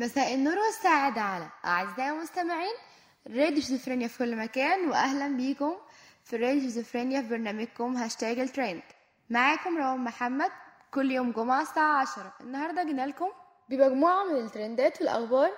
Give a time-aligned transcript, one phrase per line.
[0.00, 2.74] مساء النور والسعادة على أعزائي المستمعين.
[3.26, 5.76] راديو شيزوفرينيا في كل مكان وأهلا بيكم
[6.24, 8.82] في راديو شيزوفرينيا في برنامجكم هاشتاج الترند.
[9.30, 10.50] معاكم روان محمد
[10.94, 12.32] كل يوم جمعة الساعة عشرة.
[12.40, 13.28] النهاردة جينا لكم
[13.68, 15.50] بمجموعة من الترندات والأخبار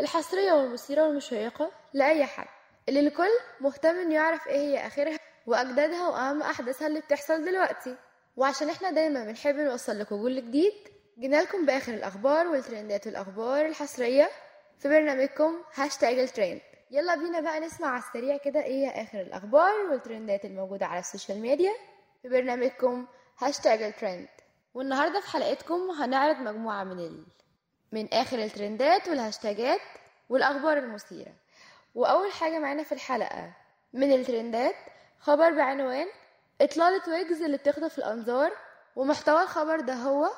[0.00, 2.46] الحصرية والمثيرة والمشيقة لأي حد
[2.88, 7.96] اللي الكل مهتم إنه يعرف إيه هي آخرها وأجددها وأهم أحداثها اللي بتحصل دلوقتي.
[8.36, 10.72] وعشان إحنا دايما بنحب نوصل لكم كل جديد
[11.18, 14.30] جينا لكم بآخر الأخبار والترندات والأخبار الحصرية
[14.78, 16.60] في برنامجكم هاشتاج الترند.
[16.90, 21.06] يلا بينا بقى نسمع على السريع كده إيه هي آخر الأخبار والترندات الموجودة على ال
[21.06, 21.72] social media
[22.22, 23.06] في برنامجكم
[23.38, 24.28] هاشتاج الترند.
[24.74, 27.24] والنهاردة في حلقتكم هنعرض مجموعة من ال...
[27.92, 29.80] من آخر الترندات والهاشتاجات
[30.28, 31.32] والأخبار المثيرة.
[31.94, 33.52] وأول حاجة معانا في الحلقة
[33.92, 34.74] من الترندات
[35.20, 36.06] خبر بعنوان
[36.60, 38.52] إطلالة ويجز اللي بتخطف الأنظار
[38.96, 40.30] ومحتوى الخبر ده هو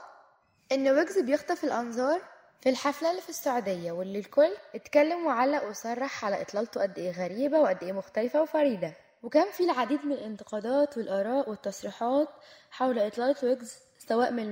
[0.72, 2.20] إن ويجز بيخطف الأنظار
[2.60, 7.60] في الحفلة اللي في السعودية واللي الكل اتكلم وعلق وصرح على إطلالته قد إيه غريبة
[7.60, 8.92] وقد إيه مختلفة وفريدة.
[9.22, 12.28] وكان في العديد من الانتقادات والآراء والتصريحات
[12.70, 14.42] حول إطلالة ويجز سواء من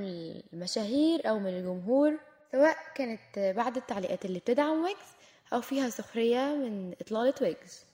[0.52, 2.18] المشاهير أو من الجمهور
[2.52, 5.08] سواء كانت بعد التعليقات اللي بتدعم ويجز
[5.52, 7.84] أو فيها سخرية من إطلالة ويجز.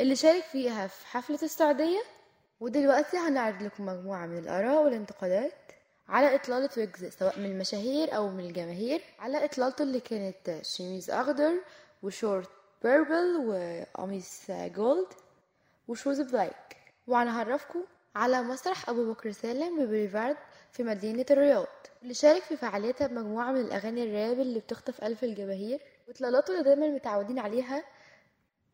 [0.00, 2.00] اللي شارك فيها في حفلة السعودية
[2.60, 5.52] ودلوقتي هنعرض لكم مجموعة من الآراء والانتقادات.
[6.08, 11.54] على إطلالة ويجز سواء من المشاهير أو من الجماهير على إطلالته اللي كانت شميز أخضر
[12.02, 12.48] وشورت
[12.82, 15.06] purple وقميص gold
[15.88, 17.82] و shoes black وهنعرفكم
[18.16, 20.36] على مسرح أبو بكر سالم ببوليفارد
[20.72, 21.66] في مدينة الرياض.
[22.02, 26.88] اللي شارك في فعاليتها بمجموعة من الأغاني الراب اللي بتخطف قلب الجماهير وإطلالاته اللي دايما
[26.88, 27.84] متعودين عليها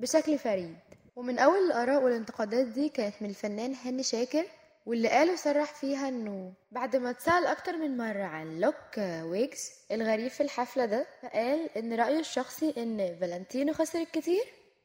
[0.00, 0.76] بشكل فريد.
[1.16, 4.44] ومن أول الآراء والانتقادات دي كانت من الفنان هاني شاكر
[4.86, 10.28] واللي قال وصرح فيها إنه بعد ما اتسأل أكتر من مرة عن look ويجز الغريب
[10.28, 14.44] في الحفلة ده فقال إن رأيه الشخصي إن فالنتينو خسر كتير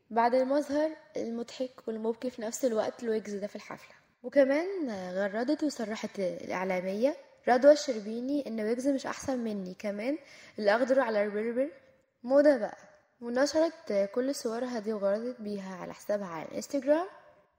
[0.10, 3.96] بعد المظهر المضحك والمبكي في نفس الوقت لويجز ده في الحفلة.
[4.24, 7.16] وكمان غردت وصرحت الإعلامية
[7.48, 10.18] رضوى الشربيني إن ويجز مش أحسن مني كمان
[10.60, 11.70] اللي على ال purple.
[12.24, 12.78] موضة بقى.
[13.22, 17.08] ونشرت كل صورها دي وغردت بيها على حسابها على الإنستجرام.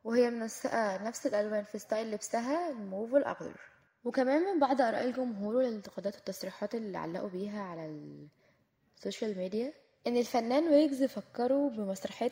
[0.06, 3.60] وهي منسقة نفس الألوان في style لبسها الموف والأخضر
[4.04, 8.00] وكمان من بعض آراء الجمهور والانتقادات والتصريحات اللي علقوا بيها على
[8.96, 9.72] ال social media
[10.06, 12.30] إن الفنان ويجز فكروا بمسرحية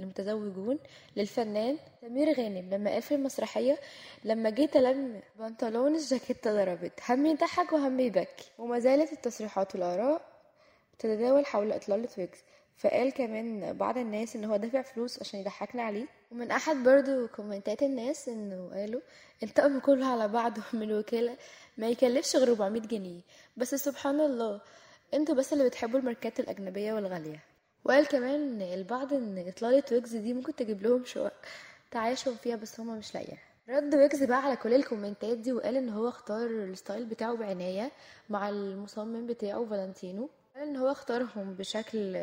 [0.00, 0.78] المتزوجون
[1.16, 2.70] للفنان سمير غانم.
[2.74, 3.78] لما قال في المسرحية
[4.24, 10.22] لما جيت ألم بنطلون الجاكيتة ضربت هم يضحك وهم يبكي وما زالت التصريحات والآراء
[10.98, 12.38] تتداول حول إطلالة ويجز.
[12.78, 16.06] فقال كمان بعض الناس إن هو دافع فلوس عشان يضحكنا عليه.
[16.32, 19.00] ومن أحد برضو كومنتات الناس إنه قالوا
[19.42, 21.36] الطقم كله على بعضه من الوكالة
[21.78, 23.20] ما يكلفش غير 400 جنيه.
[23.56, 24.60] بس سبحان الله
[25.14, 27.42] أنتوا بس اللي بتحبوا الماركات الأجنبية والغالية.
[27.84, 31.32] وقال كمان البعض إن إطلالة ويجز دي ممكن تجيب لهم شقق
[31.90, 33.42] تعايشهم فيها بس هما مش لاقيينها.
[33.68, 37.90] رد ويجز بقى على كل الكومنتات دي وقال إن هو اختار ال style بتاعه بعناية
[38.30, 40.28] مع المصمم بتاعه فالنتينو.
[40.56, 42.16] قال إن هو اختارهم بشكل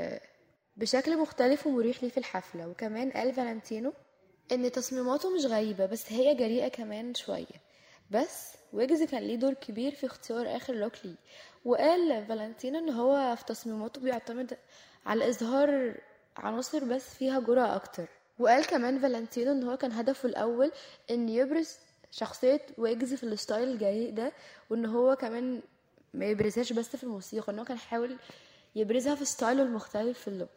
[0.77, 2.67] بشكل مختلف ومريح ليه في الحفلة.
[2.67, 3.93] وكمان قال فالنتينو
[4.51, 7.45] إن تصميماته مش غريبة بس هي جريئة كمان شوية.
[8.11, 11.15] بس ويجز كان ليه دور كبير في اختيار آخر look ليه.
[11.65, 14.57] وقال فالنتينو إن هو في تصميماته بيعتمد
[15.05, 15.97] على إظهار
[16.37, 18.07] عناصر بس فيها جرأة أكتر.
[18.39, 20.71] وقال كمان فالنتينو إن هو كان هدفه الأول
[21.11, 21.77] إن يبرز
[22.11, 24.31] شخصية ويجز في ال style الجريء ده
[24.69, 25.61] وإن هو كمان
[26.13, 28.17] ما يبرزهاش بس في الموسيقى إن هو كان حاول
[28.75, 30.49] يبرزها في style ه المختلف في ال look.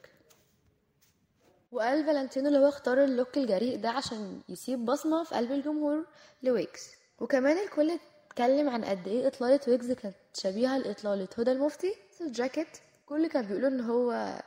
[1.73, 6.05] وقال فالنتينو اللي هو اختار ال look الجريء ده عشان يسيب بصمة في قلب الجمهور
[6.43, 6.91] لويجز.
[7.21, 7.99] وكمان الكل
[8.31, 11.95] اتكلم عن قد إيه إطلالة ويجز كانت شبيهة لإطلالة هدى المفتي.
[12.21, 12.69] الجاكيت
[13.07, 14.39] كل كان بيقولوا إن هو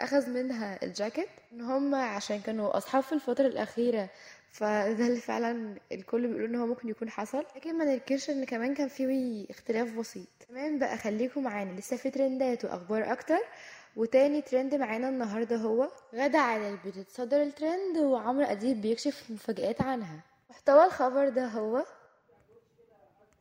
[0.00, 4.10] أخذ منها الجاكيت إن هم عشان كانوا أصحاب في الفترة الأخيرة
[4.52, 7.44] فده اللي فعلا الكل بيقولوا إن هو ممكن يكون حصل.
[7.56, 10.26] لكن ما ننكرش إن كمان كان فيه اختلاف بسيط.
[10.48, 11.80] كمان بقى خليكم معانا.
[11.80, 13.38] لسه في ترندات وأخبار أكتر.
[13.96, 20.20] وتاني ترند معانا النهارده هو غادة عادل بتتصدر الترند وعمرو أديب بيكشف مفاجآت عنها.
[20.50, 21.84] محتوى الخبر ده هو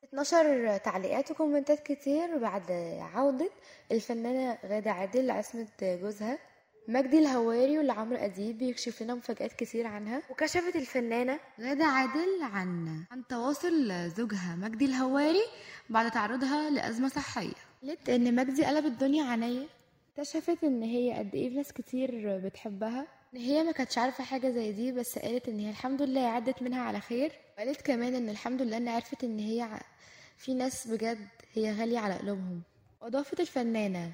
[0.03, 2.71] 12 تعليقات وكومنتات كتير بعد
[3.13, 3.50] عودة
[3.91, 6.38] الفنانة غادة عادل لعصمة جوزها.
[6.88, 10.22] مجدي الهواري واللي عمرو أديب بيكشف لنا مفاجآت كتير عنها.
[10.30, 15.42] وكشفت الفنانة غادة عادل عن عن تواصل زوجها مجدي الهواري
[15.89, 17.54] بعد تعرضها لأزمة صحية.
[17.83, 19.68] قالت إن مجدي قلب الدنيا عليا
[20.18, 23.07] اكتشفت إن هي قد إيه ناس كتير بتحبها.
[23.34, 26.62] إن هي ما كانتش عارفة حاجة زي دي بس قالت إن هي الحمد لله عدت
[26.62, 27.31] منها على خير.
[27.57, 29.80] وقالت كمان إن الحمد لله إن عرفت إن هي
[30.38, 32.62] في ناس بجد هي غالية على قلوبهم.
[33.01, 34.12] وأضافت الفنانة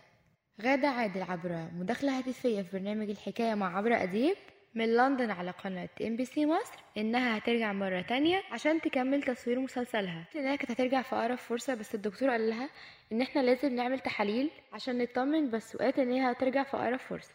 [0.61, 4.35] غادة عادل عبر مداخلة هاتفية في برنامج الحكاية مع عمرو أديب
[4.75, 6.73] من لندن على قناة إم بي سي مصر.
[6.97, 10.23] إنها هترجع مرة تانية عشان تكمل تصوير مسلسلها.
[10.35, 12.69] إنها كانت هترجع في أقرب فرصة بس الدكتور قال لها
[13.11, 17.31] إن إحنا لازم نعمل تحاليل عشان نطمن بس وقالت إن هي هترجع في أقرب فرصة.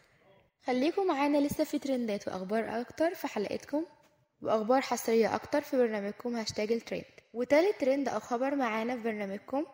[0.67, 3.85] خليكم معانا لسه في ترندات وأخبار أكتر في حلقتكم
[4.43, 7.05] وأخبار حصرية أكتر في برنامجكم هاشتاج الترند.
[7.35, 9.65] وتالت ترند أو خبر معانا في برنامجكم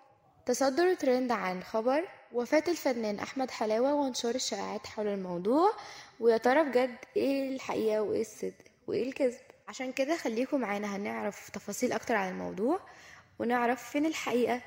[0.52, 5.72] تصدر ترند عن خبر وفاة الفنان أحمد حلاوة وانتشار الشائعات حول الموضوع
[6.20, 8.54] ويا ترى بجد إيه الحقيقة وإيه الصدق
[8.86, 12.80] وإيه الكذب؟ عشان كده خليكم معانا هنعرف تفاصيل أكتر عن الموضوع
[13.38, 14.60] ونعرف فين الحقيقة.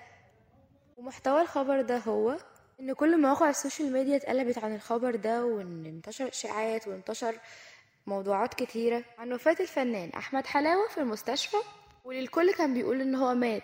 [0.97, 2.37] ومحتوى الخبر ده هو
[2.79, 7.35] إن كل مواقع ال social media اتقلبت عن الخبر ده وإن انتشر اشاعات وانتشر
[8.07, 11.57] موضوعات كتيرة عن وفاة الفنان أحمد حلاوة في المستشفى
[12.05, 13.63] والكل كان بيقول إن هو مات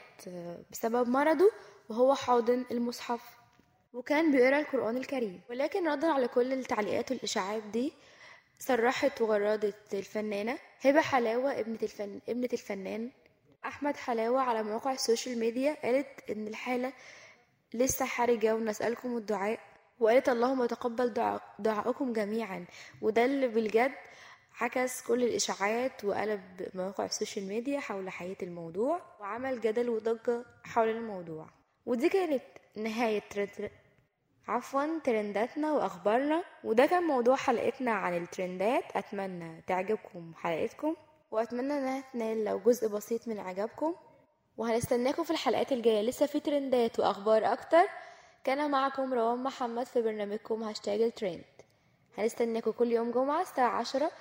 [0.71, 1.51] بسبب مرضه
[1.89, 3.21] وهو حاضن المصحف.
[3.93, 5.41] وكان بيقرأ القرآن الكريم.
[5.49, 7.93] ولكن ردا على كل التعليقات والإشاعات دي
[8.59, 12.19] صرحت وغردت الفنانة هبة حلاوة ابنة, الفن...
[12.29, 13.11] ابنة الفنان
[13.65, 15.77] أحمد حلاوة على مواقع ال social media.
[15.83, 16.93] قالت إن الحالة
[17.73, 19.59] لسه حرجة ونسألكم الدعاء.
[19.99, 21.41] وقالت اللهم تقبل دعاء...
[21.59, 22.65] دعاءكم جميعا.
[23.01, 23.91] وده اللي بالجد
[24.61, 26.41] عكس كل الإشاعات وقلب
[26.75, 31.49] مواقع ال social media حول حياة الموضوع وعمل جدل وضجة حول الموضوع.
[31.87, 32.43] ودي كانت
[32.75, 33.71] نهاية ترند
[34.47, 36.43] عفوا ترنداتنا وأخبارنا.
[36.63, 38.83] وده كان موضوع حلقتنا عن الترندات.
[38.95, 40.95] أتمنى تعجبكم حلقتكم.
[41.31, 43.95] وأتمنى إنها تنال لو جزء بسيط من إعجابكم.
[44.57, 46.01] وهنستناكم في الحلقات الجاية.
[46.01, 47.85] لسه في ترندات وأخبار أكتر.
[48.43, 51.45] كان معكم روان محمد في برنامجكم هاشتاج الترند.
[52.17, 54.11] هنستناكم كل يوم جمعة الساعة عشرة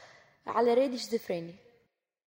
[0.47, 1.66] على راديو شيزوفرينيا.